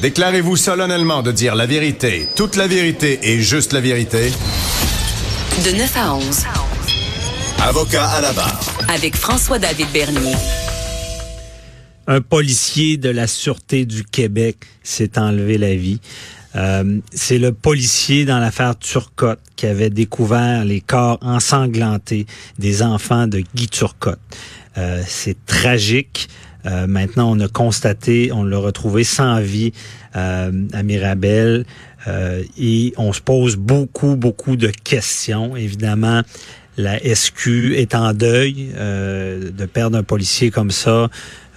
[0.00, 4.30] Déclarez-vous solennellement de dire la vérité, toute la vérité et juste la vérité.
[5.64, 6.44] De 9 à 11.
[7.60, 8.60] Avocat à la barre.
[8.94, 10.36] Avec François-David Bernier.
[12.06, 16.00] Un policier de la Sûreté du Québec s'est enlevé la vie.
[16.54, 22.26] Euh, c'est le policier dans l'affaire Turcotte qui avait découvert les corps ensanglantés
[22.58, 24.20] des enfants de Guy Turcotte.
[24.78, 26.28] Euh, c'est tragique.
[26.66, 29.72] Euh, maintenant, on a constaté, on l'a retrouvé sans vie
[30.14, 30.50] à
[30.82, 31.64] Mirabel
[32.58, 35.54] et on se pose beaucoup, beaucoup de questions.
[35.54, 36.22] Évidemment,
[36.78, 41.10] la SQ est en deuil euh, de perdre un policier comme ça.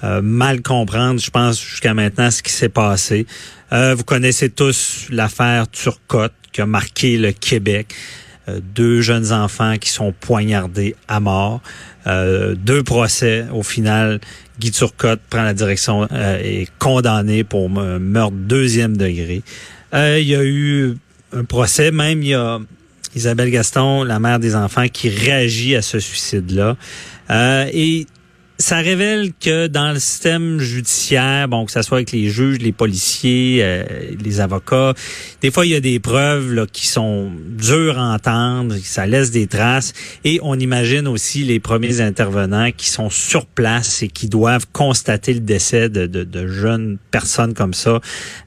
[0.03, 3.27] Euh, mal comprendre, je pense, jusqu'à maintenant, ce qui s'est passé.
[3.71, 7.93] Euh, vous connaissez tous l'affaire Turcotte qui a marqué le Québec.
[8.47, 11.61] Deux jeunes enfants qui sont poignardés à mort.
[12.05, 13.45] deux procès.
[13.53, 14.19] Au final,
[14.59, 19.43] Guy Turcotte prend la direction et est condamné pour meurtre deuxième degré.
[19.93, 20.97] il y a eu
[21.33, 22.59] un procès, même il y a
[23.15, 26.77] Isabelle Gaston, la mère des enfants, qui réagit à ce suicide-là.
[27.29, 28.07] Euh, et
[28.61, 32.71] ça révèle que dans le système judiciaire, bon, que ce soit avec les juges, les
[32.71, 33.83] policiers, euh,
[34.23, 34.93] les avocats,
[35.41, 39.31] des fois il y a des preuves là, qui sont dures à entendre, ça laisse
[39.31, 44.27] des traces, et on imagine aussi les premiers intervenants qui sont sur place et qui
[44.27, 47.99] doivent constater le décès de, de, de jeunes personnes comme ça.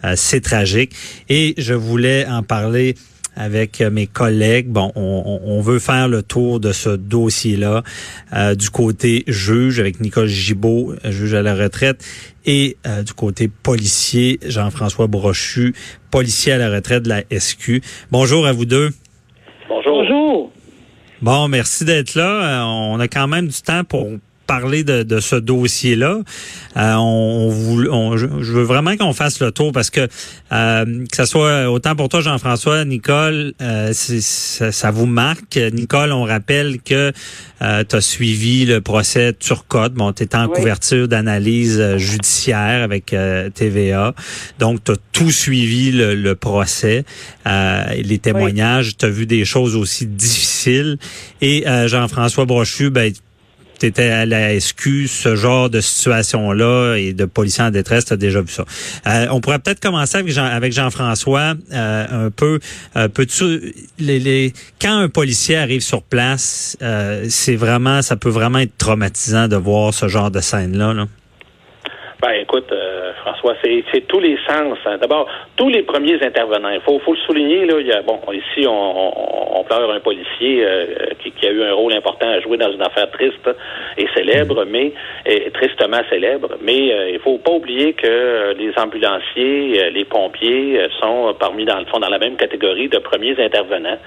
[0.04, 0.92] Euh, c'est tragique.
[1.28, 2.94] Et je voulais en parler
[3.36, 4.68] avec euh, mes collègues.
[4.68, 7.82] Bon, on, veut faire le tour de ce dossier-là
[8.32, 12.04] euh, du côté juge avec Nicole Gibault, juge à la retraite,
[12.44, 15.74] et euh, du côté policier, Jean-François Brochu,
[16.10, 17.80] policier à la retraite de la SQ.
[18.10, 18.90] Bonjour à vous deux.
[19.68, 20.04] Bonjour.
[20.04, 20.52] Bonjour.
[21.22, 22.66] Bon, merci d'être là.
[22.66, 24.08] On a quand même du temps pour
[24.46, 26.20] parler de, de ce dossier-là.
[26.76, 27.52] Euh, on,
[27.90, 30.08] on, je veux vraiment qu'on fasse le tour parce que
[30.52, 35.56] euh, que ce soit autant pour toi, Jean-François, Nicole, euh, ça, ça, vous marque.
[35.72, 37.12] Nicole, on rappelle que
[37.62, 39.94] euh, tu as suivi le procès Turcotte.
[39.94, 43.14] Bon, tu étais en couverture d'analyse euh, judiciaire avec
[43.54, 44.14] TVA.
[44.58, 47.04] Donc, tu as tout suivi le, le procès,
[47.46, 48.96] les témoignages.
[48.96, 50.98] Tu as vu des choses aussi difficiles.
[51.40, 53.12] Et Jean-François Brochu, ben,
[53.84, 58.14] tu étais à la SQ, ce genre de situation-là et de policiers en détresse, tu
[58.14, 58.64] as déjà vu ça.
[59.06, 62.60] Euh, on pourrait peut-être commencer avec, Jean, avec Jean-François euh, un peu.
[62.96, 68.30] Euh, peux-tu les, les, quand un policier arrive sur place, euh, c'est vraiment, ça peut
[68.30, 70.94] vraiment être traumatisant de voir ce genre de scène-là.
[70.94, 71.06] Là?
[72.24, 72.72] Ben écoute,
[73.20, 74.78] François, c'est tous les sens.
[74.86, 74.96] Hein.
[74.98, 76.70] D'abord, tous les premiers intervenants.
[76.70, 80.00] Il faut, faut le souligner, là, il y a, bon, ici, on, on, pleure un
[80.00, 80.86] policier euh,
[81.22, 83.48] qui, qui, a eu un rôle important à jouer dans une affaire triste
[83.96, 84.92] et célèbre, mais
[85.26, 86.56] et, tristement célèbre.
[86.62, 91.78] Mais euh, il faut pas oublier que les ambulanciers, euh, les pompiers sont parmi dans
[91.78, 93.98] le fond dans la même catégorie de premiers intervenants.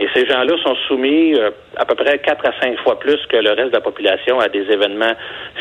[0.00, 1.34] Et ces gens-là sont soumis
[1.76, 4.48] à peu près quatre à cinq fois plus que le reste de la population à
[4.48, 5.14] des événements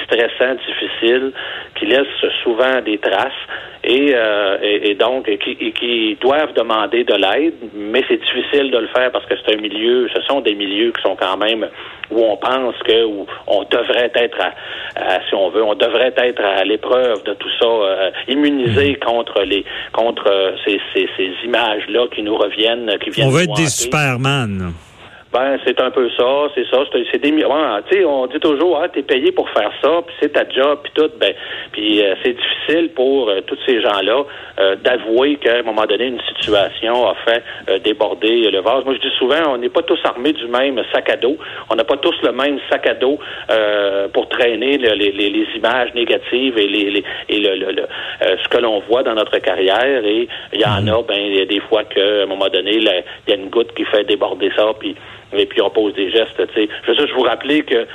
[0.03, 1.31] stressants, difficiles,
[1.75, 3.31] qui laissent souvent des traces
[3.83, 8.87] et, euh, et, donc qui, qui, doivent demander de l'aide, mais c'est difficile de le
[8.87, 11.67] faire parce que c'est un milieu, ce sont des milieux qui sont quand même
[12.11, 14.41] où on pense que où on devrait être,
[14.95, 18.99] à, si on veut, on devrait être à l'épreuve de tout ça, euh, immunisé mm-hmm.
[18.99, 23.27] contre les contre euh, ces, ces, ces images là qui nous reviennent, qui viennent.
[23.27, 24.73] On veut être des Superman.
[25.33, 26.83] Ben, c'est un peu ça, c'est ça.
[27.11, 30.15] C'est des ouais, tu sais, on dit toujours, ah, t'es payé pour faire ça, puis
[30.21, 31.11] c'est ta job, puis tout.
[31.19, 31.33] Ben,
[31.73, 34.23] puis euh, c'est difficile pour euh, tous ces gens-là
[34.59, 37.43] euh, d'avouer qu'à un moment donné, une situation a fait
[37.83, 38.85] déborder le vase.
[38.85, 41.37] Moi, je dis souvent, on n'est pas tous armés du même sac à dos.
[41.69, 43.19] On n'a pas tous le même sac à dos
[44.13, 47.87] pour traîner les, les, les, images négatives et les, et le, le,
[48.21, 50.05] ce que l'on voit dans notre carrière.
[50.05, 52.77] Et il y en a, ben, il y a des fois qu'à un moment donné,
[52.77, 52.83] il
[53.27, 54.95] y a une goutte qui fait déborder ça, puis
[55.33, 56.37] et puis on pose des gestes.
[56.53, 56.69] sais.
[56.83, 57.85] Je veux juste vous rappeler que,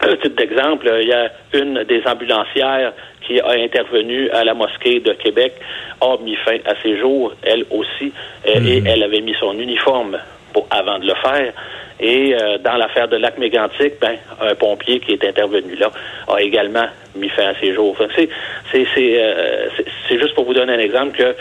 [0.00, 2.92] un titre d'exemple, il y a une des ambulancières
[3.26, 5.54] qui a intervenu à la mosquée de Québec,
[6.00, 8.12] a mis fin à ses jours, elle aussi,
[8.44, 8.86] et mhm.
[8.86, 10.18] elle avait mis son uniforme
[10.52, 11.52] pour, avant de le faire.
[12.00, 15.90] Et euh, dans l'affaire de lac mégantic, ben, un pompier qui est intervenu là
[16.28, 17.96] a également mis fin à ses jours.
[18.16, 18.28] c'est
[18.74, 19.68] euh,
[20.08, 21.36] c'est juste pour vous donner un exemple que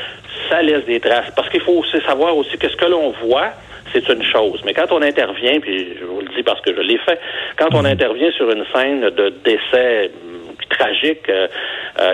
[0.50, 1.32] ça laisse des traces.
[1.36, 3.50] Parce qu'il faut aussi savoir aussi que ce que l'on voit,
[3.94, 4.62] c'est une chose.
[4.66, 7.20] Mais quand on intervient, puis je vous le dis parce que je l'ai fait,
[7.58, 11.48] quand on intervient sur une scène de décès hum, tragique, euh,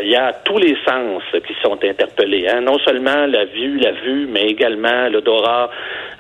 [0.02, 2.48] il y a tous les sens qui sont interpellés.
[2.50, 2.62] Hein.
[2.62, 5.70] Non seulement la vue, la vue, mais également l'odorat,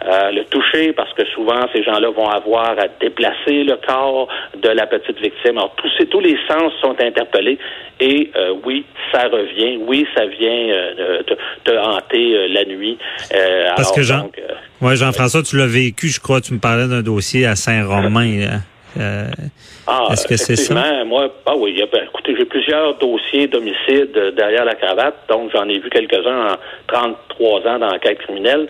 [0.05, 4.69] euh, le toucher, parce que souvent ces gens-là vont avoir à déplacer le corps de
[4.69, 5.57] la petite victime.
[5.57, 7.57] Alors tous, ces, tous les sens sont interpellés
[7.99, 11.33] et euh, oui, ça revient, oui, ça vient euh, te,
[11.65, 12.97] te hanter euh, la nuit.
[13.35, 16.53] Euh, Parce alors, que Jean, donc, euh, ouais, Jean-François, tu l'as vécu, je crois, tu
[16.53, 18.39] me parlais d'un dossier à Saint-Romain.
[18.39, 18.57] là.
[18.97, 19.27] Euh,
[19.87, 20.73] Ah, Est-ce que c'est ça?
[20.73, 25.51] effectivement, Moi, ah oui, ben, écoutez, j'ai plusieurs dossiers d'homicide euh, derrière la cravate, donc
[25.53, 26.55] j'en ai vu quelques-uns en
[26.87, 28.67] 33 ans dans l'enquête criminelle,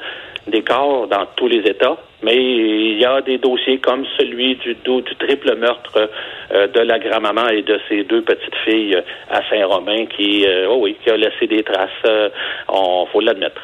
[0.47, 4.75] des corps dans tous les États, mais il y a des dossiers comme celui du,
[4.75, 6.09] du triple meurtre
[6.51, 8.97] euh, de la grand-maman et de ses deux petites filles
[9.29, 12.31] à Saint-Romain qui, euh, oh oui, qui a laissé des traces,
[12.67, 13.61] on faut l'admettre.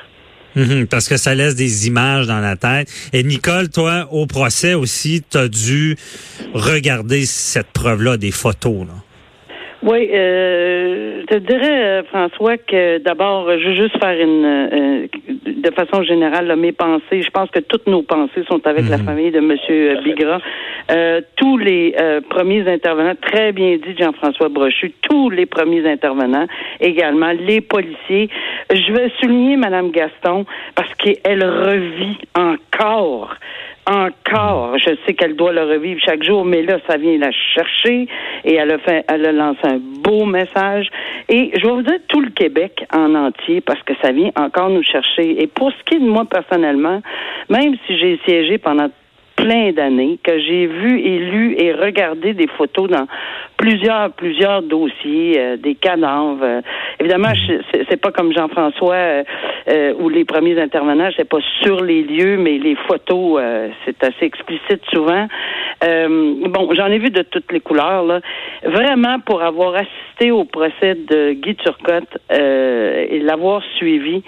[0.55, 2.89] Mhm, parce que ça laisse des images dans la tête.
[3.13, 5.97] Et Nicole, toi, au procès aussi, tu as dû
[6.53, 8.87] regarder cette preuve-là, des photos.
[8.87, 9.04] Là.
[9.85, 15.07] Oui, euh, je te dirais, euh, François, que d'abord, je veux juste faire une, euh,
[15.45, 17.21] de façon générale, là, mes pensées.
[17.21, 20.39] Je pense que toutes nos pensées sont avec la famille de Monsieur Bigra.
[20.89, 26.47] Euh, tous les euh, premiers intervenants, très bien dit Jean-François Brochu, tous les premiers intervenants,
[26.79, 28.29] également les policiers.
[28.71, 33.35] Je vais souligner Madame Gaston parce qu'elle revit encore
[33.87, 34.77] encore.
[34.77, 38.07] Je sais qu'elle doit le revivre chaque jour, mais là, ça vient la chercher
[38.43, 40.89] et elle a fait, elle a lancé un beau message.
[41.29, 44.69] Et je vais vous dire tout le Québec en entier parce que ça vient encore
[44.69, 45.41] nous chercher.
[45.41, 47.01] Et pour ce qui est de moi personnellement,
[47.49, 48.89] même si j'ai siégé pendant
[49.35, 53.05] plein d'années, que j'ai vu et lu et regardé des photos dans
[53.57, 56.43] plusieurs, plusieurs dossiers, euh, des cadavres.
[56.43, 56.61] Euh,
[56.99, 57.33] évidemment,
[57.89, 59.23] c'est pas comme Jean-François euh,
[59.67, 64.03] euh, où les premiers intervenants, c'est pas sur les lieux, mais les photos, euh, c'est
[64.03, 65.27] assez explicite souvent.
[65.83, 68.03] Euh, bon, j'en ai vu de toutes les couleurs.
[68.03, 68.21] Là.
[68.63, 74.23] Vraiment, pour avoir assisté au procès de Guy Turcotte et l'avoir suivi,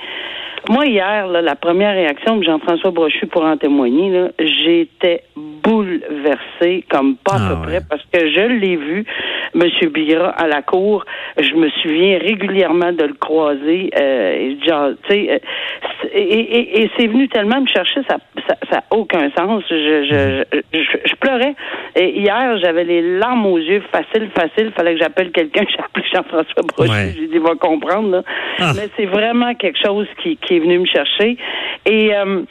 [0.69, 5.23] moi, hier, la première réaction de Jean-François Brochu pour en témoigner, j'étais
[5.67, 7.65] bouleversée comme pas à Ah peu ouais.
[7.67, 9.05] près parce que je l'ai vu,
[9.55, 9.63] M.
[9.93, 11.05] Bigra, à la cour.
[11.39, 13.89] Je me souviens régulièrement de le croiser.
[13.99, 18.17] Euh, et genre, tu sais, euh, et, et- et c'est venu tellement me chercher, ça
[18.47, 19.63] ça, ça aucun sens.
[19.69, 20.43] Je, je,
[20.73, 21.55] je, je- pleurais.
[21.95, 24.71] Et hier, j'avais les larmes aux yeux, facile, facile.
[24.75, 25.63] Fallait que j'appelle quelqu'un.
[25.69, 26.89] J'ai appelé Jean-François Brochu.
[26.91, 27.13] Ouais.
[27.17, 28.09] J'ai dit, il va comprendre.
[28.11, 28.23] Là.
[28.59, 28.71] Ah.
[28.75, 31.37] Mais c'est vraiment quelque chose qui, qui est venu me chercher.
[31.85, 32.43] Et euh,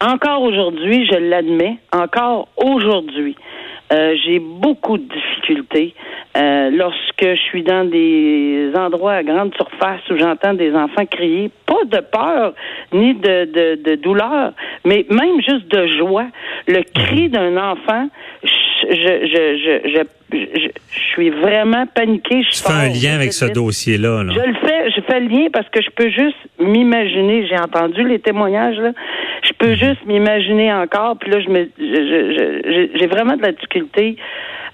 [0.00, 3.36] encore aujourd'hui, je l'admets, encore aujourd'hui,
[3.92, 5.94] euh, j'ai beaucoup de difficultés
[6.36, 11.50] euh, lorsque je suis dans des endroits à grande surface où j'entends des enfants crier,
[11.66, 12.54] pas de peur
[12.92, 14.52] ni de, de, de douleur,
[14.86, 16.26] mais même juste de joie.
[16.68, 18.08] Le cri d'un enfant,
[18.42, 18.48] je,
[18.90, 20.02] je, je, je,
[20.32, 20.68] je,
[21.12, 22.42] suis vraiment paniquée.
[22.42, 24.22] Je Tu fais un lien avec ce dossier-là.
[24.22, 24.32] là.
[24.32, 27.46] Je le fais, je fais le lien parce que je peux juste m'imaginer.
[27.46, 28.92] J'ai entendu les témoignages là.
[29.62, 31.16] Je peux juste m'imaginer encore.
[31.18, 34.16] Puis là, je me, je- j'ai vraiment de la difficulté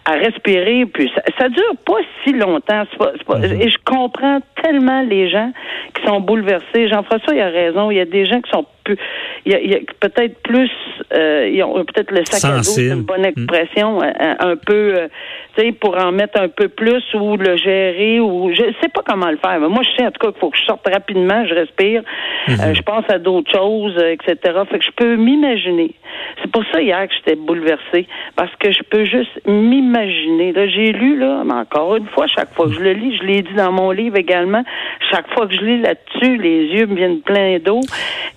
[0.06, 0.86] à respirer.
[0.86, 2.84] Puis ça, ça dure pas si longtemps.
[2.90, 5.52] C'est pas- c'est pas- Et je comprends tellement les gens
[5.94, 6.88] qui sont bouleversés.
[6.88, 7.90] Jean-François, il a raison.
[7.90, 8.98] Il y a des gens qui sont plus,
[9.44, 10.70] il y a, il y a peut-être plus,
[11.12, 15.08] euh, ils ont peut-être le sac à dos, une bonne expression, un, un peu, euh,
[15.56, 19.02] tu sais, pour en mettre un peu plus ou le gérer ou je sais pas
[19.06, 19.60] comment le faire.
[19.60, 22.02] Mais moi, je sais en tout cas qu'il faut que je sorte rapidement, je respire,
[22.48, 24.36] euh, je pense à d'autres choses, etc.
[24.70, 25.94] Fait que je peux m'imaginer.
[26.42, 30.52] C'est pour ça hier que j'étais bouleversée parce que je peux juste m'imaginer.
[30.52, 33.22] Là, j'ai lu là, mais encore une fois, chaque fois que je le lis, je
[33.24, 34.64] l'ai dit dans mon livre également.
[35.10, 37.80] Chaque fois que je lis là-dessus, les yeux me viennent pleins d'eau.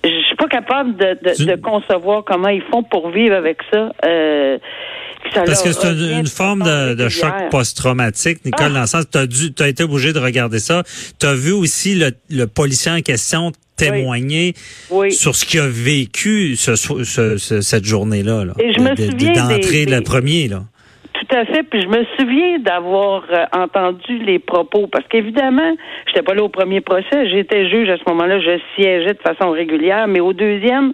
[0.04, 3.90] Je pas capable de, de, Tu- de concevoir comment ils font pour vivre avec ça.
[4.04, 4.58] Euh,
[5.34, 8.74] ça Parce que c'est une, forme de, de choc post-traumatique, Nicole, Ah.
[8.74, 10.82] dans le sens tu as, été obligé de regarder ça.
[11.20, 14.54] Tu as vu aussi le, le policier en question témoigner
[14.90, 15.12] Oui.
[15.12, 17.04] sur ce qu'il a vécu ce, ce-
[17.38, 18.44] ce- cette journée-là.
[18.44, 20.48] Là, Et je me souviens D'entrée des- le premier.
[20.48, 20.64] Là.
[21.22, 21.62] Tout à fait.
[21.62, 25.72] Puis je me souviens d'avoir euh, entendu les propos parce qu'évidemment,
[26.06, 27.28] j'étais pas là au premier procès.
[27.28, 28.40] J'étais juge à ce moment-là.
[28.40, 30.08] Je siégeais de façon régulière.
[30.08, 30.92] Mais au deuxième,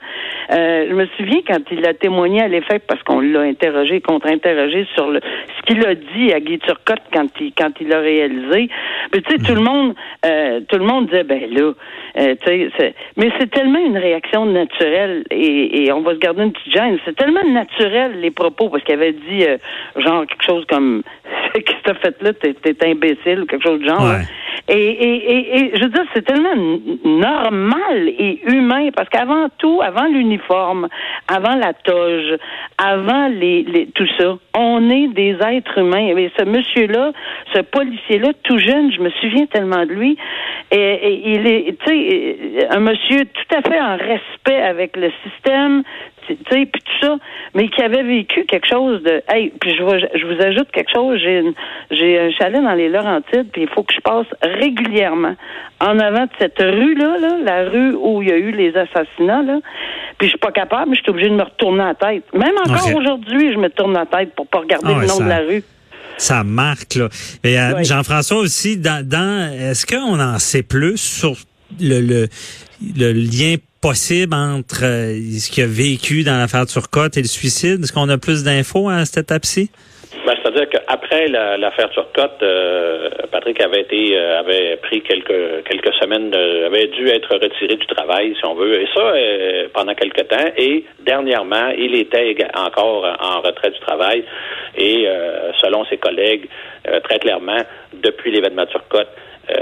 [0.52, 4.86] euh, je me souviens quand il a témoigné à l'effet parce qu'on l'a interrogé, contre-interrogé
[4.94, 8.68] sur le ce qu'il a dit à Guy Turcotte quand il quand il l'a réalisé.
[9.10, 9.94] Puis tu sais, tout le monde,
[10.26, 11.72] euh, tout le monde disait ben là,
[12.18, 16.42] euh, tu sais, mais c'est tellement une réaction naturelle et, et on va se garder
[16.42, 16.98] une petite gêne.
[17.04, 19.56] C'est tellement naturel les propos parce qu'il avait dit euh,
[20.18, 21.02] genre quelque chose comme
[21.54, 24.02] qu'est-ce que t'as fait là, t'es, t'es imbécile ou quelque chose du genre.
[24.02, 24.24] Ouais.
[24.70, 26.54] Et, et, et, et, je veux dire, c'est tellement
[27.02, 30.88] normal et humain parce qu'avant tout, avant l'uniforme,
[31.26, 32.36] avant la toge,
[32.76, 36.14] avant les, les, tout ça, on est des êtres humains.
[36.14, 37.12] Et ce monsieur-là,
[37.54, 40.18] ce policier-là, tout jeune, je me souviens tellement de lui.
[40.70, 45.82] Et il est, tu sais, un monsieur tout à fait en respect avec le système,
[46.36, 47.16] tu sais, puis tout ça,
[47.54, 50.90] mais qui avait vécu quelque chose de, hey, puis je, vous- je vous ajoute quelque
[50.94, 51.42] chose, j'ai
[51.90, 55.34] j'ai un chalet dans les Laurentides, puis il faut que je passe régulièrement
[55.80, 59.42] en avant de cette rue-là, là, la rue où il y a eu les assassinats,
[59.42, 59.58] là,
[60.18, 62.24] puis je suis pas capable, je suis obligée de me retourner la tête.
[62.34, 65.24] Même encore aujourd'hui, je me tourne la tête pour pas regarder Ah le nom ça-
[65.24, 65.62] de la rue.
[66.16, 67.08] Ça marque, là.
[67.44, 67.84] Et euh.
[67.84, 71.34] Jean-François aussi, dans, dans est-ce qu'on en sait plus sur
[71.80, 72.26] le, le,
[72.96, 77.80] le lien possible entre euh, ce qu'il a vécu dans l'affaire Turcotte et le suicide?
[77.82, 79.70] Est-ce qu'on a plus d'infos à cette étape-ci?
[80.26, 85.94] Ben, C'est-à-dire qu'après la- l'affaire Turcotte, euh, Patrick avait été euh, avait pris quelques quelques
[86.00, 89.12] semaines, de- avait dû être retiré du travail, si on veut, et ça
[89.74, 90.50] pendant quelque temps.
[90.56, 94.24] Et dernièrement, il était encore en retrait du travail.
[94.76, 95.06] Et
[95.62, 96.48] selon ses collègues,
[97.04, 97.62] très clairement,
[98.02, 99.08] depuis l'événement Turcotte,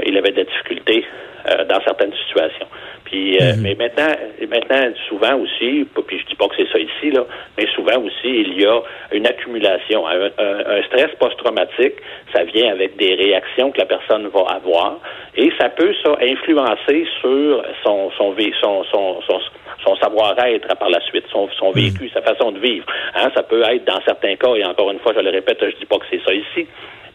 [0.06, 1.04] il avait de la difficulté
[1.48, 2.66] euh, dans certaines situations.
[3.06, 4.12] Puis, euh, mais maintenant,
[4.48, 7.24] maintenant, souvent aussi, puis je dis pas que c'est ça ici là,
[7.56, 8.80] mais souvent aussi, il y a
[9.12, 11.94] une accumulation, un, un- un stress post-traumatique.
[12.34, 14.98] Ça vient avec des réactions que la personne va avoir,
[15.36, 19.40] et ça peut ça influencer sur son son son, son,
[19.84, 22.86] son savoir-être par la suite, son, son vécu, sa façon de vivre.
[23.14, 25.76] Hein, ça peut être dans certains cas, et encore une fois, je le répète, je
[25.76, 26.66] dis pas que c'est ça ici,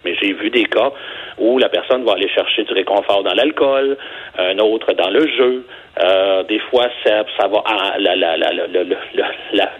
[0.04, 0.92] mais j'ai vu des cas
[1.38, 3.98] où la personne va aller chercher du réconfort dans l'alcool,
[4.38, 5.66] un autre dans le jeu.
[6.02, 8.50] Euh, des fois, ça, ça va ah, la, la, la,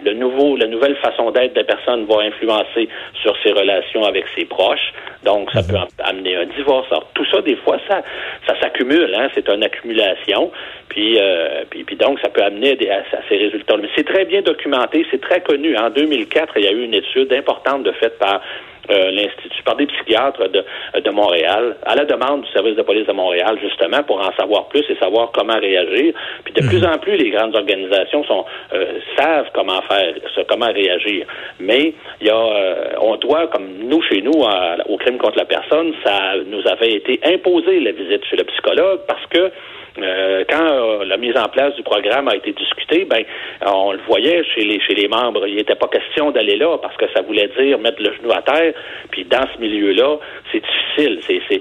[0.04, 2.88] le nouveau, la nouvelle façon d'être des personnes va influencer
[3.22, 4.92] sur ses relations avec ses proches.
[5.24, 6.86] Donc, ça peut am- amener un divorce.
[6.90, 8.02] Alors, tout ça, des fois, ça,
[8.46, 9.14] ça s'accumule.
[9.14, 9.28] Hein?
[9.34, 10.52] C'est une accumulation.
[10.90, 13.76] Puis, euh, puis, puis donc, ça peut amener à, ces résultats.
[13.76, 15.76] Mais c'est très bien documenté, c'est très connu.
[15.76, 18.40] En 2004, il y a eu une étude importante de faite par
[18.90, 20.64] euh, l'Institut, par des psychiatres de,
[21.00, 24.66] de Montréal, à la demande du service de police de Montréal, justement, pour en savoir
[24.68, 26.14] plus et savoir comment réagir.
[26.44, 30.14] Puis de plus en plus, les grandes organisations sont euh, savent comment faire,
[30.48, 31.26] comment réagir.
[31.60, 34.44] Mais il y a, euh, on doit, comme nous chez nous,
[34.88, 39.00] au crime contre la personne, ça nous avait été imposé la visite chez le psychologue
[39.06, 39.52] parce que
[39.98, 43.22] euh, quand euh, la mise en place du programme a été discutée, ben
[43.66, 46.96] on le voyait chez les chez les membres, il n'était pas question d'aller là parce
[46.96, 48.72] que ça voulait dire mettre le genou à terre.
[49.10, 50.16] Puis dans ce milieu-là,
[50.50, 51.20] c'est difficile.
[51.26, 51.60] C'est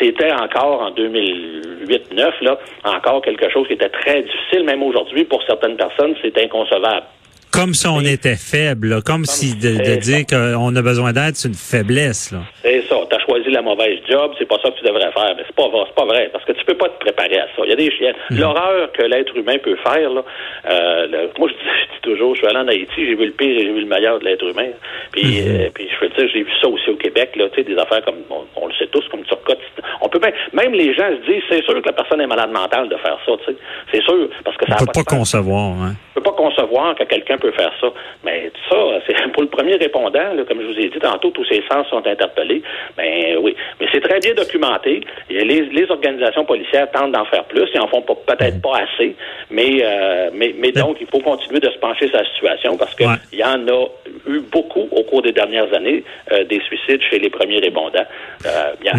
[0.00, 4.64] c'était encore en 2008-9 là, encore quelque chose qui était très difficile.
[4.64, 7.06] Même aujourd'hui, pour certaines personnes, c'est inconcevable.
[7.52, 9.00] Comme si on était faible, là.
[9.04, 12.34] comme si de, dire qu'on a besoin d'aide, c'est une faiblesse.
[12.62, 12.96] C'est ça.
[13.10, 15.34] Tu as choisi la mauvaise job, c'est pas ça que tu devrais faire.
[15.36, 17.46] Mais c'est pas vrai, c'est pas vrai, parce que tu peux pas te préparer à
[17.54, 17.62] ça.
[17.64, 18.12] Il y a des chiens.
[18.30, 20.24] L'horreur que l'être humain peut faire, là,
[20.70, 23.26] euh, le- moi je dis, je dis toujours, je suis allé en Haïti, j'ai vu
[23.26, 24.70] le pire et j'ai vu le meilleur de l'être humain.
[25.12, 27.68] Puis, euh, puis je veux dire, j'ai vu ça aussi au Québec, là, tu sais,
[27.68, 29.58] des affaires comme on, on le sait tous, comme Turcotte.
[30.00, 32.50] On peut même, même les gens se disent, c'est sûr que la personne est malade
[32.50, 33.58] mentale de faire ça, tu sais.
[33.92, 35.72] C'est sûr, parce que ça On peut pas concevoir.
[35.82, 35.94] Hein.
[36.14, 37.88] Je peux pas concevoir que quelqu'un peut faire ça.
[38.24, 41.44] Mais ça, c'est pour le premier répondant, là, comme je vous ai dit tantôt, tous
[41.46, 42.62] ces sens sont interpellés.
[42.96, 43.54] Ben oui.
[43.80, 45.00] Mais c'est très bien documenté.
[45.28, 47.68] Et les, les organisations policières tentent d'en faire plus.
[47.74, 49.14] Ils en font peut-être pas assez.
[49.50, 52.94] Mais, euh, mais, mais donc, il faut continuer de se pencher sur la situation parce
[52.94, 53.16] que Ouais.
[53.32, 53.86] il y en a
[54.28, 58.06] eu beaucoup au cours des dernières années, euh, des suicides chez les premiers répondants.
[58.46, 58.92] Euh, bien,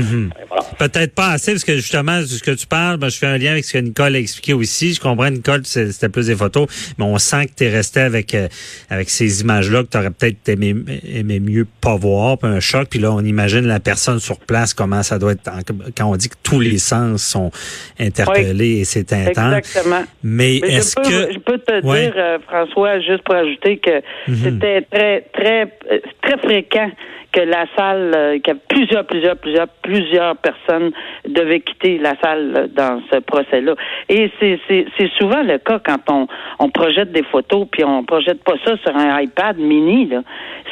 [0.50, 0.64] voilà.
[0.78, 3.38] Peut-être pas assez, parce que justement, de ce que tu parles, ben, je fais un
[3.38, 4.94] lien avec ce que Nicole a expliqué aussi.
[4.94, 8.02] Je comprends, Nicole, c'était plus des photos, mais on sent que tu es resté
[8.34, 8.48] avec, euh,
[8.90, 10.75] avec ces images-là que tu aurais peut-être aimé,
[11.06, 12.88] aimé mieux pas voir, puis un choc.
[12.90, 15.50] Puis là, on imagine la personne sur place, comment ça doit être,
[15.98, 17.52] quand on dit que tous les sens sont
[18.00, 19.58] interpellés et c'est intense.
[19.58, 20.04] Exactement.
[20.24, 21.34] Mais, Mais est-ce que...
[21.34, 22.02] je peux te Ouais.
[22.06, 24.02] dire, euh, François, juste pour ajouter que
[24.44, 26.92] c'était très, très, euh, très fréquent
[27.34, 30.92] que la salle, euh, que plusieurs, plusieurs, plusieurs, plusieurs personnes
[31.28, 33.74] devaient quitter la salle euh, dans ce procès-là.
[34.08, 36.28] Et c'est, c'est, c'est souvent le cas quand on,
[36.60, 40.06] on projette des photos, puis on projette pas ça sur un iPad mini.
[40.08, 40.22] Là.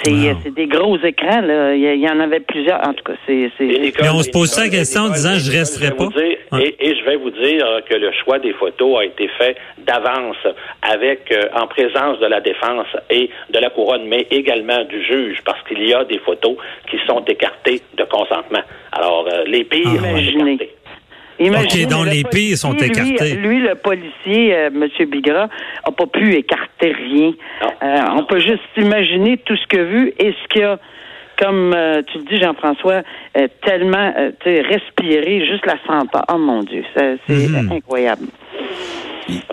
[0.04, 0.38] C'est, Wow.
[0.44, 1.42] c'est des gros écrans.
[1.42, 1.74] Là.
[1.76, 2.80] Il y, il y en avait plusieurs.
[2.88, 5.92] En tout cas, c'est, Mais on se pose ça la question en disant, je resterai
[5.96, 6.08] pas.
[6.08, 9.28] dire- et, et je vais vous dire euh, que le choix des photos a été
[9.38, 10.38] fait d'avance
[10.82, 15.38] avec euh, en présence de la défense et de la couronne, mais également du juge,
[15.46, 16.51] parce qu'il y a des photos
[16.90, 18.62] qui sont écartées de consentement.
[18.92, 20.52] Alors, euh, les pires Ah, sont Imaginez.
[20.54, 20.76] écartés.
[21.40, 23.34] Imaginez, OK, donc le les pires sont lui- écartés.
[23.36, 24.88] Lui, le policier, euh, M.
[25.10, 25.50] Bigra,
[25.84, 27.32] a pas pu écarter rien.
[27.62, 27.70] Non.
[27.82, 30.78] Euh, on peut juste imaginer tout ce qu'il a vu et ce qu'il a
[31.42, 33.02] comme euh, tu le dis, Jean-François,
[33.36, 36.24] euh, tellement, euh, respirer, juste la senteur.
[36.32, 37.72] Oh mon Dieu, ça, c'est Mhm.
[37.72, 38.28] incroyable.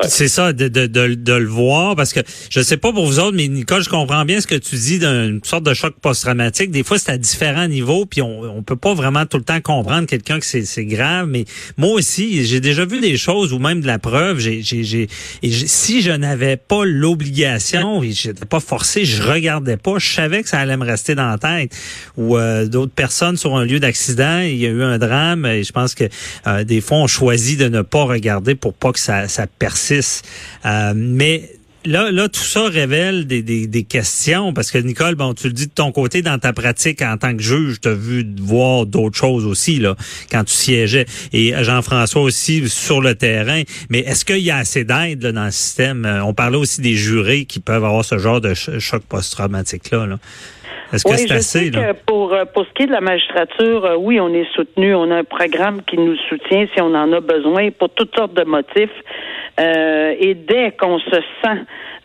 [0.03, 2.21] C'est ça, de, de, de, de le voir, parce que
[2.51, 4.99] je sais pas pour vous autres, mais Nicole, je comprends bien ce que tu dis
[4.99, 6.71] d'une sorte de choc post-traumatique.
[6.71, 9.61] Des fois, c'est à différents niveaux, puis on, on peut pas vraiment tout le temps
[9.61, 11.29] comprendre quelqu'un que c'est, grave.
[11.29, 11.45] Mais
[11.77, 14.39] moi aussi, j'ai déjà vu des choses ou même de la preuve.
[14.39, 15.09] J'ai, j'ai,
[15.43, 20.49] si je n'avais pas l'obligation, et j'étais pas forcé, je regardais pas, je savais que
[20.49, 21.77] ça allait me rester dans la tête.
[22.17, 25.65] Ou euh, d'autres personnes sur un lieu d'accident, il y a eu un drame, et
[25.65, 26.05] je pense que
[26.47, 30.27] euh, des fois, on choisit de ne pas regarder pour pas que ça, ça persiste.
[30.65, 31.43] Euh, mais
[31.85, 35.53] là, là, tout ça révèle des, des, des questions parce que Nicole, bon, tu le
[35.53, 38.87] dis de ton côté dans ta pratique en tant que juge, tu as vu voir
[38.87, 39.95] d'autres choses aussi là
[40.31, 43.63] quand tu siégeais et Jean-François aussi sur le terrain.
[43.91, 46.05] Mais est-ce qu'il y a assez d'aide là, dans le système?
[46.07, 49.91] Euh, On parlait aussi des jurés qui peuvent avoir ce genre de ch- choc post-traumatique
[49.91, 50.07] là.
[50.07, 50.19] là.
[50.91, 51.93] Est-ce que Oui, c'est assez là?
[51.93, 54.95] que pour, euh, pour ce qui est de la magistrature, oui, on est soutenu.
[54.95, 58.33] On a un programme qui nous soutient si on en a besoin pour toutes sortes
[58.35, 58.97] de motifs.
[59.59, 61.59] Euh, et dès qu'on se sent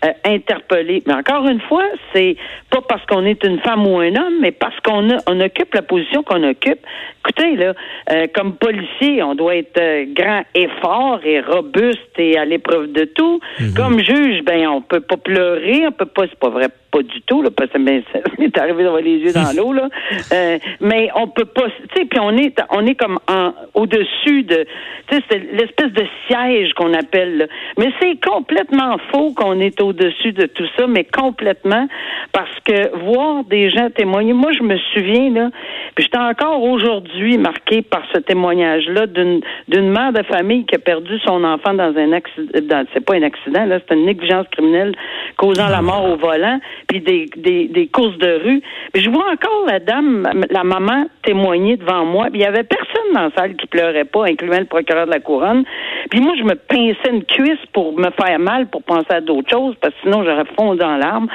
[0.06, 2.36] euh, interpellé, mais encore une fois, c'est
[2.70, 5.82] pas parce qu'on est une femme ou un homme, mais parce qu'on on occupe la
[5.82, 6.80] position qu'on occupe.
[7.20, 7.74] Écoutez, là,
[8.12, 12.92] euh, comme policier, on doit être euh, grand et fort et robuste et à l'épreuve
[12.92, 13.40] de tout.
[13.76, 17.22] Comme juge, ben on peut pas pleurer, on peut pas, c'est pas vrai, pas du
[17.24, 19.90] tout, là, parce que ben, ça m'est arrivé d'avoir les yeux dans l'eau, là.
[20.32, 24.44] Euh, mais on peut pas, tu sais, puis on est, on est comme en, au-dessus
[24.44, 24.66] de,
[25.08, 27.46] tu sais, c'est l'espèce de siège qu'on appelle, là.
[27.80, 31.88] Mais c'est complètement faux qu'on est au-dessus de tout ça, mais complètement,
[32.32, 35.50] parce que voir des gens témoigner, moi, je me souviens, là,
[35.96, 40.80] puis j'étais encore aujourd'hui marqué par ce témoignage-là d'une, d'une mère de famille qui a
[40.80, 44.94] perdu son enfant dans un accident, c'est pas un accident, là, c'est une négligence criminelle
[45.38, 48.62] causant la mort au volant, puis des, des, des courses de rue.
[48.94, 53.24] Je vois encore la dame, la maman témoigner devant moi, il y avait personne dans
[53.24, 55.64] la salle qui pleurait pas, incluant le procureur de la couronne.
[56.10, 59.50] Puis moi, je me pinçais une cuisse pour me faire mal, pour penser à d'autres
[59.50, 61.28] choses, parce que sinon j'aurais fondu en larmes.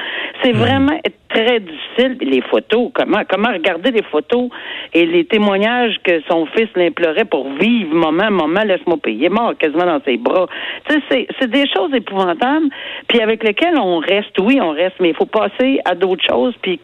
[0.43, 0.97] C'est vraiment
[1.29, 2.17] très difficile.
[2.21, 4.49] Les photos, comment comment regarder les photos
[4.93, 9.85] et les témoignages que son fils l'implorait pour vivre moment, moment, laisse-moi payer, mort quasiment
[9.85, 10.47] dans ses bras.
[10.87, 12.67] Tu sais, c'est, c'est des choses épouvantables,
[13.07, 16.53] puis avec lesquelles on reste, oui, on reste, mais il faut passer à d'autres choses,
[16.61, 16.79] puis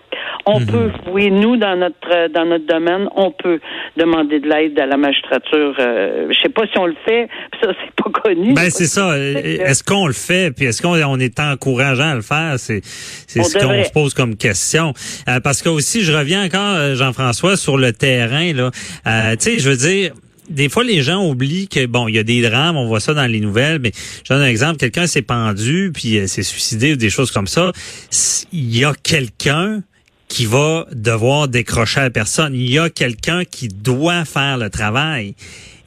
[0.45, 3.60] on peut, oui, nous, dans notre dans notre domaine, on peut
[3.97, 5.75] demander de l'aide à la magistrature.
[5.80, 7.28] Euh, je sais pas si on le fait,
[7.62, 8.54] ça, c'est pas connu.
[8.54, 9.12] Ben c'est ça.
[9.12, 9.34] Euh,
[9.65, 10.54] Est-ce qu'on le fait?
[10.56, 12.56] Puis est-ce qu'on on est encourageant à le faire?
[12.58, 14.93] C'est c'est ce qu'on se pose comme question.
[15.28, 18.71] Euh, parce que aussi je reviens encore euh, Jean-François sur le terrain là.
[19.08, 20.12] Euh, tu sais je veux dire
[20.49, 23.13] des fois, les gens oublient que bon, il y a des drames, on voit ça
[23.13, 23.91] dans les nouvelles, mais
[24.23, 27.47] je donne un exemple, quelqu'un s'est pendu puis euh, s'est suicidé ou des choses comme
[27.47, 27.71] ça.
[28.51, 29.82] Il y a quelqu'un
[30.36, 32.54] qui va devoir décrocher la personne.
[32.54, 35.34] Il y a quelqu'un qui doit faire le travail.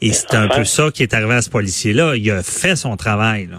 [0.00, 2.16] Et c'est un peu ça qui est arrivé à ce policier-là.
[2.16, 3.46] Il a fait son travail.
[3.50, 3.58] Là.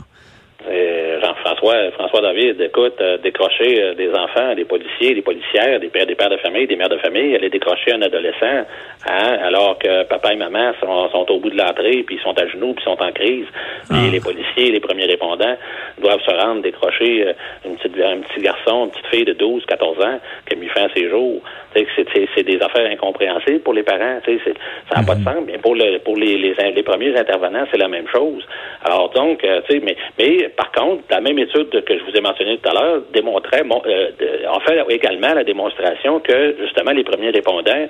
[1.94, 6.16] François David, écoute, euh, décrocher euh, des enfants, des policiers, des policières, des pères, des
[6.16, 8.66] pères de famille, des mères de famille, aller décrocher un adolescent,
[9.08, 12.38] hein, alors que papa et maman sont, sont au bout de l'entrée, puis ils sont
[12.40, 13.46] à genoux, puis ils sont en crise.
[13.90, 14.12] Puis Ah.
[14.12, 15.56] les policiers, les premiers répondants
[16.00, 17.34] doivent se rendre décrocher euh,
[17.66, 20.68] une petite, un petit garçon, une petite fille de 12, 14 ans qui a mis
[20.68, 21.42] fin à ses jours.
[21.76, 21.90] C'est-
[22.40, 24.20] des affaires incompréhensibles pour les parents.
[24.26, 25.36] Ça n'a pas de sens.
[25.46, 28.44] Mais pour, le, pour les, les, les premiers intervenants, c'est la même chose.
[28.84, 32.22] Alors donc, tu sais, mais, mais par contre, la même étude que je vous ai
[32.22, 34.10] mentionnée tout à l'heure démontrait, mon- euh,
[34.50, 37.88] en fait également la démonstration que justement les premiers répondants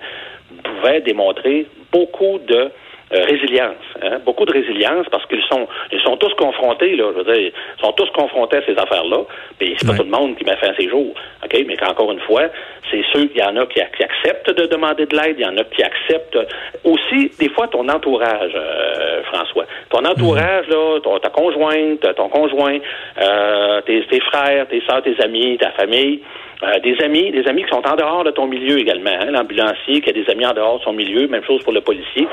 [0.63, 2.69] pouvaient démontrer beaucoup de
[3.13, 7.21] euh, résilience, hein, beaucoup de résilience parce qu'ils sont ils sont tous confrontés là, je
[7.23, 9.23] veux dire, ils sont tous confrontés à ces affaires-là.
[9.57, 9.97] Puis c'est pas Ouais.
[9.99, 12.43] tout le monde qui met fin à ses jours, ok, mais qu'encore une fois,
[12.91, 15.47] c'est ceux, il y en a qui, qui acceptent de demander de l'aide, il y
[15.47, 16.37] en a qui acceptent
[16.83, 22.77] aussi des fois ton entourage, euh, François, ton entourage là, ton- ta conjointe, ton conjoint,
[23.21, 26.21] euh, tes, tes frères, tes soeurs, tes amis, ta famille.
[26.61, 29.11] Euh, des amis, des amis qui sont en dehors de ton milieu également.
[29.11, 29.31] hein.
[29.31, 32.27] L'ambulancier qui a des amis en dehors de son milieu, même chose pour le policier.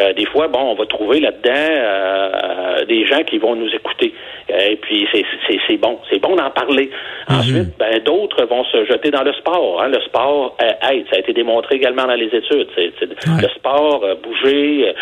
[0.00, 4.14] Euh, des fois, bon, on va trouver là-dedans euh, des gens qui vont nous écouter.
[4.50, 6.88] Euh, et puis c'est bon, c'est bon d'en parler.
[7.28, 9.82] Ensuite, ben d'autres vont se jeter dans le sport.
[9.82, 9.88] hein.
[9.88, 12.68] Le sport euh, aide, ça a été démontré également dans les études.
[12.76, 14.94] Le sport, bouger,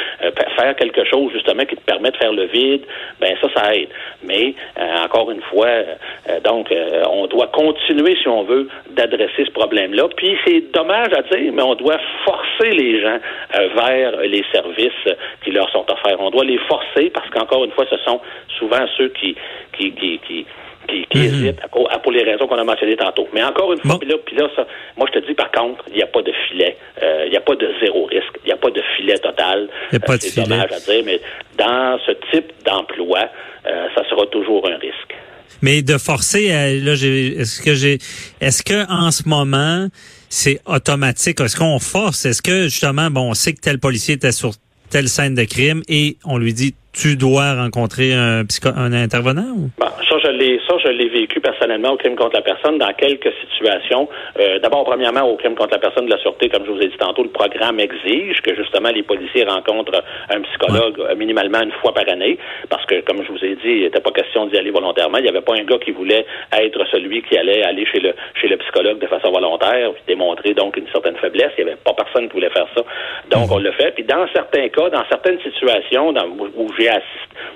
[0.57, 2.83] faire quelque chose justement qui te permet de faire le vide,
[3.21, 3.89] ben ça, ça aide.
[4.23, 9.45] Mais euh, encore une fois, euh, donc euh, on doit continuer si on veut d'adresser
[9.45, 10.09] ce problème-là.
[10.17, 13.19] Puis c'est dommage à dire, mais on doit forcer les gens
[13.57, 16.21] euh, vers les services qui leur sont offerts.
[16.21, 18.21] On doit les forcer parce qu'encore une fois, ce sont
[18.59, 19.35] souvent ceux qui
[19.77, 20.47] qui qui, qui
[20.89, 23.29] qui, qui hésitent à, cau- à- pour les raisons qu'on a mentionnées tantôt.
[23.33, 23.99] Mais encore une fois, Bon.
[23.99, 26.23] puis là, puis là, ça, moi je te dis par contre, il n'y a pas
[26.23, 28.83] de filet, euh, il n'y a pas de zéro risque, il n'y a pas de
[28.97, 29.69] filet total.
[29.95, 31.21] Euh, C'est dommage à dire, mais
[31.57, 33.21] dans ce type d'emploi,
[33.67, 35.15] euh, ça sera toujours un risque.
[35.61, 37.99] Mais de forcer, là, est-ce que j'ai,
[38.41, 39.89] est-ce que en ce moment
[40.29, 41.41] c'est automatique?
[41.41, 42.25] Est-ce qu'on force?
[42.25, 44.55] Est-ce que justement, bon, on sait que tel policier était sur
[44.89, 49.49] telle scène de crime et on lui dit tu dois rencontrer un, psycho- un intervenant
[49.57, 49.71] ou?
[49.79, 52.93] Bon, ça, je l'ai, ça, je l'ai vécu personnellement au crime contre la personne dans
[52.93, 54.09] quelques situations.
[54.39, 56.89] Euh, d'abord, premièrement, au crime contre la personne de la sûreté, comme je vous ai
[56.89, 61.73] dit tantôt, le programme exige que justement les policiers rencontrent un psychologue euh, minimalement une
[61.81, 64.59] fois par année, parce que, comme je vous ai dit, il n'était pas question d'y
[64.59, 65.19] aller volontairement.
[65.19, 68.15] Il n'y avait pas un gars qui voulait être celui qui allait aller chez le
[68.41, 71.53] chez le psychologue de façon volontaire, puis démontrer donc une certaine faiblesse.
[71.57, 72.83] Il n'y avait pas personne qui voulait faire ça.
[73.31, 73.93] Donc, on le fait.
[73.95, 77.09] Puis dans certains cas, dans certaines situations dans, où, où j'ai assisté,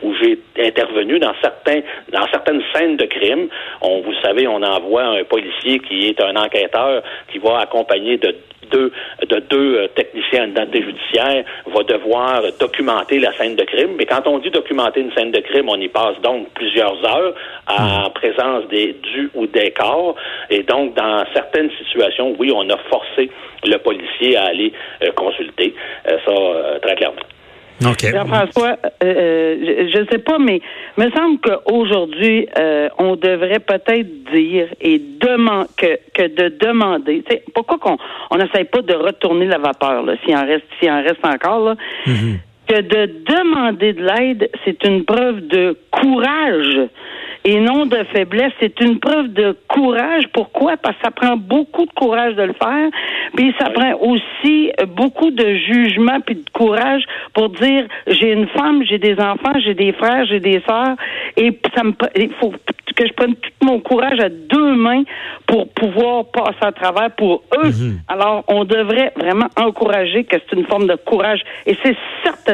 [0.02, 1.80] où j'ai intervenu dans certains
[2.12, 3.48] dans certaines scènes de crime,
[3.80, 8.34] on vous savez, on envoie un policier qui est un enquêteur qui va accompagner de
[8.70, 8.92] deux,
[9.28, 13.94] de deux euh, techniciens en identité judiciaire va devoir documenter la scène de crime.
[13.96, 17.34] Mais quand on dit documenter une scène de crime, on y passe donc plusieurs heures
[17.68, 20.16] en présence des du ou des corps.
[20.50, 23.30] Et donc, dans certaines situations, oui, on a forcé
[23.64, 25.74] le policier à aller euh, consulter.
[26.08, 27.22] Euh, ça, euh, très clairement.
[27.84, 28.10] OK.
[28.10, 30.60] Jean-François, euh, euh, je ne sais pas, mais
[30.96, 37.22] il me semble qu'aujourd'hui, euh, on devrait peut-être dire et demander que, que de demander.
[37.28, 37.98] tu sais, Pourquoi qu'on
[38.30, 41.60] on n'essaye pas de retourner la vapeur, là, s'il en reste, s'il en reste encore,
[41.60, 41.76] là,
[42.66, 46.88] que de demander de l'aide, c'est une preuve de courage
[47.46, 48.52] et non de faiblesse.
[48.60, 50.24] C'est une preuve de courage.
[50.32, 50.76] Pourquoi?
[50.76, 52.90] Parce que ça prend beaucoup de courage de le faire.
[53.36, 58.82] Puis ça prend aussi beaucoup de jugement puis de courage pour dire j'ai une femme,
[58.84, 60.96] j'ai des enfants, j'ai des frères, j'ai des sœurs
[61.36, 62.52] et ça me il faut
[62.96, 65.02] que je prenne tout mon courage à deux mains
[65.46, 67.70] pour pouvoir passer à travers pour eux.
[68.08, 71.96] Alors on devrait vraiment encourager que c'est une forme de courage et c'est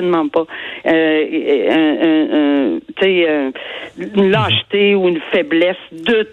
[0.03, 0.45] certainement pas
[0.87, 3.51] euh, un- un- euh,
[3.99, 6.29] une lâcheté ou une faiblesse de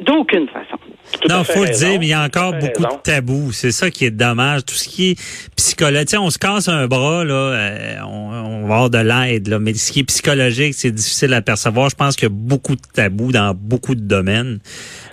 [0.00, 0.78] d'aucune façon.
[1.20, 2.96] Tout Non, faut le dire, mais il y a encore beaucoup raison.
[2.96, 3.52] de tabous.
[3.52, 4.64] C'est ça qui est dommage.
[4.64, 5.20] Tout ce qui est
[5.56, 9.58] psychologique, on se casse un bras, là, euh, on, on va avoir de l'aide, là,
[9.58, 11.90] mais ce qui est psychologique, c'est difficile à percevoir.
[11.90, 14.58] Je pense qu'il y a beaucoup de tabous dans beaucoup de domaines.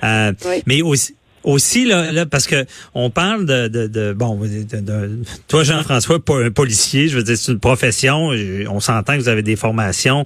[0.03, 0.63] Euh, Oui.
[0.65, 1.15] Mais aussi,
[1.45, 6.19] aussi là, là, parce que on parle de, de, de bon, de, de- toi Jean-François,
[6.23, 8.31] pas un policier, je veux dire c'est une profession.
[8.69, 10.25] On s'entend que vous avez des formations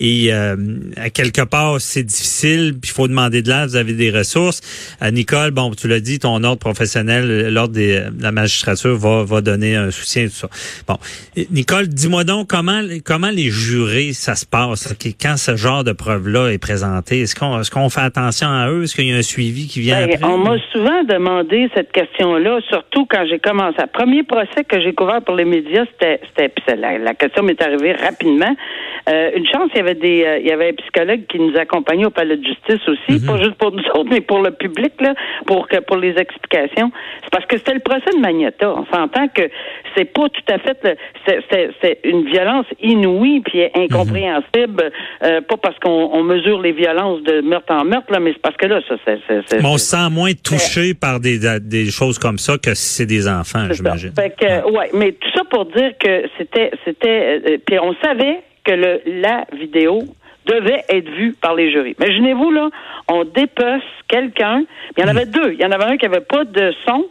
[0.00, 0.56] et euh,
[0.96, 3.68] à quelque part c'est difficile, puis il faut demander de l'aide.
[3.68, 4.60] Vous avez des ressources.
[5.00, 9.24] À Nicole, bon, tu l'as dit, ton ordre professionnel, l'ordre des- de la magistrature va
[9.24, 10.48] va donner un soutien tout ça.
[10.86, 10.96] Bon,
[11.50, 14.94] Nicole, dis-moi donc comment comment les jurés ça se passe?
[15.20, 17.20] Quand ce genre de preuve là est présenté.
[17.22, 18.84] Est-ce qu'on est-ce qu'on fait attention à eux?
[18.84, 20.26] Est-ce qu'il y a un suivi qui vient Ben, après?
[20.26, 20.38] on
[20.72, 23.76] souvent demandé cette question-là, surtout quand j'ai commencé.
[23.80, 27.60] Le premier procès que j'ai couvert pour les médias, c'était, c'était la, la question m'est
[27.62, 28.54] arrivée rapidement.
[29.08, 31.56] Euh, une chance, il y avait des, euh, il y avait un psychologue qui nous
[31.56, 34.92] accompagnait au palais de justice aussi, pas juste pour nous autres, mais pour le public
[35.00, 35.14] là,
[35.46, 36.90] pour que pour les explications.
[37.22, 38.70] C'est parce que c'était le procès de Magnata.
[38.70, 39.42] On s'entend que
[39.96, 40.96] c'est pas tout à fait, le-
[41.26, 44.90] c'est, c'est- c'est une violence inouïe puis incompréhensible,
[45.22, 48.42] euh, pas parce qu'on on mesure les violences de meurtre en meurtre là, mais c'est
[48.42, 51.38] parce que là, ça, c'est, c'est, c'est- Mais on se sent moins touché par des,
[51.60, 54.12] des choses comme ça que si c'est des enfants, j'imagine.
[54.14, 54.90] Fait que, ouais.
[54.94, 59.46] mais tout ça pour dire que c'était, c'était, euh, puis on savait que le, la
[59.56, 60.02] vidéo
[60.46, 61.94] devait être vue par les jurys.
[61.98, 62.70] Imaginez-vous là,
[63.08, 64.64] on dépece quelqu'un.
[64.96, 65.52] Il y en avait deux.
[65.52, 67.06] Il y en avait un qui avait pas de son.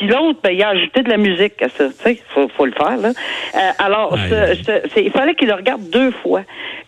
[0.00, 1.88] Puis l'autre, ben, il a ajouté de la musique à ça.
[1.88, 3.10] Tu sais, faut, faut le faire, là.
[3.10, 6.40] Euh, alors, ce- ce- il fallait qu'il le regarde deux fois.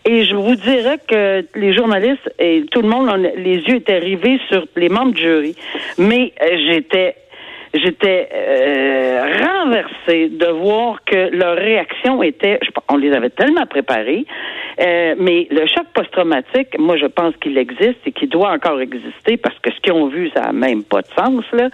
[0.03, 3.99] Et je vous dirais que les journalistes et tout le monde, on- les yeux étaient
[3.99, 5.55] rivés sur les membres du jury.
[5.99, 7.15] Mais euh, j'étais
[7.73, 14.25] j'étais euh, renversée de voir que leur réaction était, je on les avait tellement préparés,
[14.79, 19.37] euh, mais le choc post-traumatique, moi je pense qu'il existe et qu'il doit encore exister
[19.37, 21.69] parce que ce qu'ils ont vu, ça n'a même pas de sens là.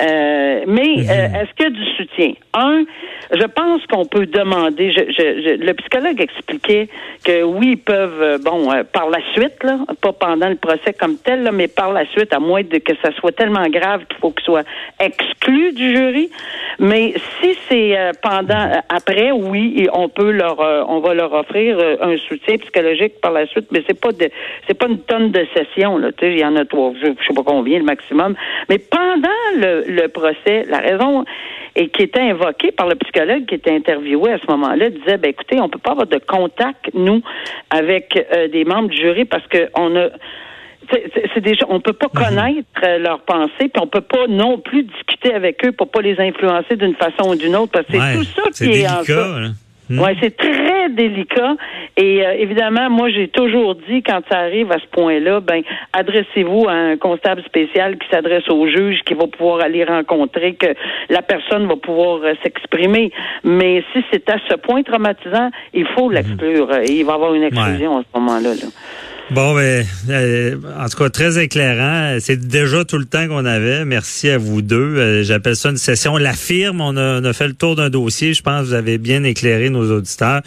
[0.00, 2.32] Euh, mais euh, est-ce qu'il y a du soutien?
[2.54, 2.84] Un,
[3.32, 4.92] je pense qu'on peut demander.
[4.92, 6.88] Je, je- je- le psychologue expliquait
[7.24, 10.92] que oui, ils peuvent, euh, bon, euh, par la suite là, pas pendant le procès
[10.98, 14.04] comme tel, là, mais par la suite, à moins de que ça soit tellement grave
[14.08, 14.64] qu'il faut qu'il soit
[15.00, 16.30] exclu du jury.
[16.78, 21.32] Mais si c'est euh, pendant, euh, après, oui, on peut leur, euh, on va leur
[21.32, 24.28] offrir un soutien psychologique par la suite, mais c'est pas de,
[24.66, 26.08] c'est pas une tonne de sessions là.
[26.22, 28.34] Il y en a trois, je, je sais pas combien le maximum.
[28.68, 31.24] Mais pendant le, le procès, la raison
[31.76, 35.30] et qui était invoquée par le psychologue qui était interviewé à ce moment-là disait ben
[35.30, 37.20] écoutez, on peut pas avoir de contact nous
[37.70, 40.08] avec euh, des membres du jury parce que on a
[41.34, 42.24] c'est des gens, on peut pas Mhm.
[42.24, 46.00] connaître euh, leurs pensées, puis on peut pas non plus discuter avec eux pour pas
[46.02, 48.86] les influencer d'une façon ou d'une autre, parce que c'est Ouais, tout ça qui est
[48.88, 49.04] en délicat.
[49.04, 49.38] ça.
[49.90, 50.00] Hmm.
[50.00, 51.56] Ouais, c'est très délicat.
[51.98, 56.66] Et euh, évidemment, moi, j'ai toujours dit, quand ça arrive à ce point-là, ben, adressez-vous
[56.68, 60.68] à un constable spécial qui s'adresse au juge, qui va pouvoir aller rencontrer, que
[61.10, 63.12] la personne va pouvoir euh, s'exprimer.
[63.44, 66.70] Mais si c'est à ce point traumatisant, il faut l'exclure.
[66.70, 68.54] Euh, Il va y avoir une exclusion à ce moment-là.
[68.54, 68.68] là.
[69.30, 72.18] Bon, ben, euh, en tout cas, très éclairant.
[72.20, 73.86] C'est déjà tout le temps qu'on avait.
[73.86, 74.76] Merci à vous deux.
[74.76, 76.18] Euh, J'appelle ça une session.
[76.18, 78.34] La firme, on a, on a fait le tour d'un dossier.
[78.34, 80.42] Je pense que vous avez bien éclairé nos auditeurs.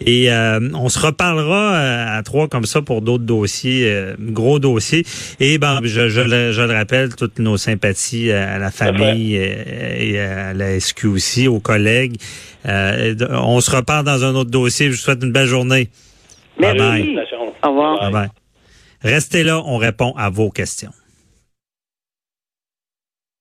[0.00, 4.60] Et euh, on se reparlera euh, à trois comme ça pour d'autres dossiers, euh, gros
[4.60, 5.04] dossiers.
[5.40, 10.20] Et ben, je, je, le, je le rappelle, toutes nos sympathies à la famille et
[10.20, 12.14] à la SQ aussi, aux collègues.
[12.66, 14.86] Euh, on se reparle dans un autre dossier.
[14.86, 15.88] Je vous souhaite une belle journée.
[16.60, 17.18] Bye bye.
[17.62, 18.26] Au revoir.
[19.02, 20.92] Restez là, on répond à vos questions.